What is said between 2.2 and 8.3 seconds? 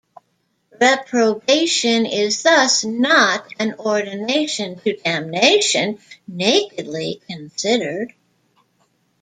thus not an ordination to damnation nakedly considered.